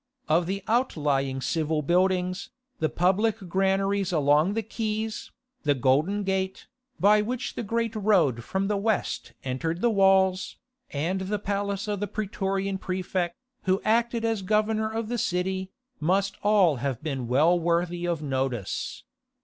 Of 0.27 0.47
the 0.47 0.63
outlying 0.67 1.41
civil 1.41 1.83
buildings, 1.83 2.49
the 2.79 2.89
public 2.89 3.37
granaries 3.47 4.11
along 4.11 4.55
the 4.55 4.63
quays, 4.63 5.29
the 5.61 5.75
Golden 5.75 6.23
Gate, 6.23 6.65
by 6.99 7.21
which 7.21 7.53
the 7.53 7.61
great 7.61 7.95
road 7.95 8.43
from 8.43 8.67
the 8.67 8.77
west 8.77 9.33
entered 9.43 9.79
the 9.81 9.91
walls, 9.91 10.57
and 10.89 11.21
the 11.21 11.37
palace 11.37 11.87
of 11.87 11.99
the 11.99 12.07
praetorian 12.07 12.79
praefect, 12.79 13.35
who 13.65 13.79
acted 13.85 14.25
as 14.25 14.41
governor 14.41 14.89
of 14.91 15.07
the 15.07 15.19
city, 15.19 15.69
must 15.99 16.35
all 16.41 16.77
have 16.77 17.03
been 17.03 17.27
well 17.27 17.59
worthy 17.59 18.07
of 18.07 18.23
notice. 18.23 19.03